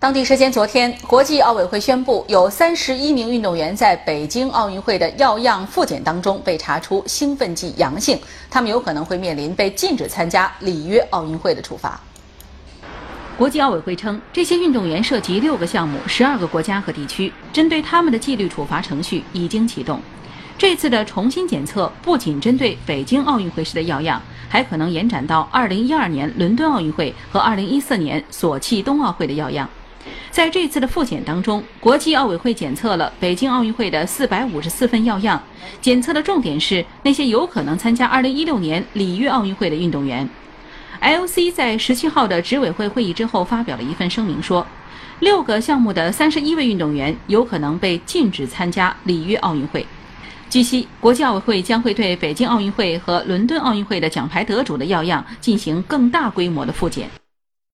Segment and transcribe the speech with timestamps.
[0.00, 8.18] 当地时间昨天，国际奥委会宣布，有三十一名运动员在北京奥运会的药样复检当中被查出兴奋剂阳性，
[8.48, 12.00] 他们有可能会面临被禁止参加里约奥运会的处罚。
[13.36, 20.00] 国际奥委会称，这些运动员涉及六个项目、十二个国家和地区，针对他们的纪律处罚程序已经启动。
[20.56, 29.68] 这次的重新检测不仅针对北京奥运会时的药样，还可能延展到二零一二年伦敦奥运会和二零一四年索契冬奥会的药样。
[30.30, 35.42] 在这次的复检当中，国际奥委会检测了北京奥运会的四百五十四份药样，
[35.80, 40.28] 检测的重点是那些有可能参加二零一六年里约奥运会的运动员。
[41.02, 44.66] IOC 在十七号的执委会会议之后发表了一份声明说，
[45.20, 49.86] 六个项目的三十一位运动员有可能被禁止参加里约奥运会。
[50.48, 57.08] 据悉，国际奥委会将会对北京奥运会和伦敦奥运会的奖牌得主的药样进行更大规模的复检。